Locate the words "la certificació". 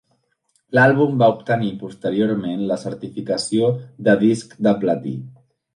2.73-3.73